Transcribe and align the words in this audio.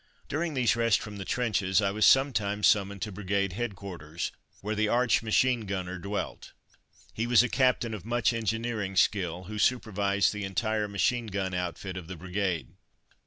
During 0.27 0.55
these 0.55 0.75
rests 0.75 0.97
from 0.97 1.17
the 1.17 1.25
trenches 1.25 1.79
I 1.79 1.91
was 1.91 2.07
sometimes 2.07 2.65
summoned 2.65 3.03
to 3.03 3.11
Brigade 3.11 3.53
Headquarters, 3.53 4.31
where 4.61 4.73
the 4.73 4.87
arch 4.87 5.21
machine 5.21 5.67
gunner 5.67 5.99
dwelt. 5.99 6.53
He 7.13 7.27
was 7.27 7.43
a 7.43 7.47
captain 7.49 7.93
of 7.93 8.03
much 8.03 8.33
engineering 8.33 8.95
skill, 8.95 9.43
who 9.43 9.59
supervised 9.59 10.33
the 10.33 10.43
entire 10.43 10.87
machine 10.87 11.27
gun 11.27 11.53
outfit 11.53 11.97
of 11.97 12.07
the 12.07 12.15
Brigade. 12.17 12.69